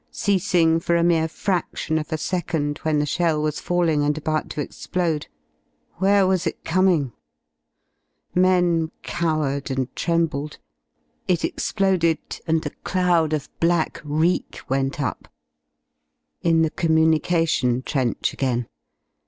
66 0.09 0.19
ceasing 0.43 0.79
for 0.79 0.95
a 0.95 1.03
mere 1.03 1.27
fraction 1.27 1.99
of 1.99 2.11
a 2.11 2.17
second 2.17 2.79
when 2.79 2.97
the 2.97 3.05
shell 3.05 3.39
was 3.39 3.59
A' 3.59 3.61
falling 3.61 4.01
and 4.01 4.17
about 4.17 4.49
to 4.49 4.59
explode. 4.59 5.27
Where 5.97 6.25
was 6.25 6.47
it 6.47 6.65
coming? 6.65 7.11
\P^ 7.11 7.11
* 7.81 8.33
Men 8.41 8.91
cowered 9.03 9.69
and 9.69 9.95
trembled. 9.95 10.57
It 11.27 11.45
exploded, 11.45 12.41
and 12.47 12.65
a 12.65 12.71
cloud 12.83 13.31
Oi 13.31 13.41
black 13.59 14.01
reek 14.03 14.61
went 14.67 14.99
up— 14.99 15.27
in 16.41 16.63
the 16.63 16.71
communication 16.71 17.83
trench 17.83 18.33
again. 18.33 18.67